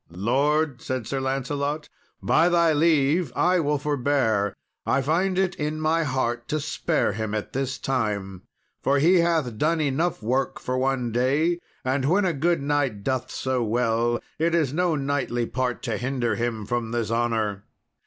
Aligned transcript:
"Lord," 0.09 0.81
said 0.81 1.05
Sir 1.05 1.19
Lancelot, 1.21 1.87
"by 2.23 2.49
thy 2.49 2.73
leave 2.73 3.31
I 3.35 3.59
will 3.59 3.77
forbear. 3.77 4.55
I 4.83 4.99
find 5.03 5.37
it 5.37 5.53
in 5.57 5.79
my 5.79 6.03
heart 6.05 6.47
to 6.47 6.59
spare 6.59 7.11
him 7.13 7.35
at 7.35 7.53
this 7.53 7.77
time, 7.77 8.41
for 8.81 8.97
he 8.97 9.17
hath 9.19 9.59
done 9.59 9.79
enough 9.79 10.23
work 10.23 10.59
for 10.59 10.75
one 10.75 11.11
day; 11.11 11.59
and 11.85 12.05
when 12.09 12.25
a 12.25 12.33
good 12.33 12.63
knight 12.63 13.03
doth 13.03 13.29
so 13.29 13.63
well 13.63 14.19
it 14.39 14.55
is 14.55 14.73
no 14.73 14.95
knightly 14.95 15.45
part 15.45 15.83
to 15.83 15.97
hinder 15.97 16.33
him 16.33 16.65
from 16.65 16.89
this 16.89 17.11
honour. 17.11 17.63